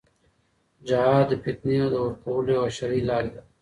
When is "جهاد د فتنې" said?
0.87-1.77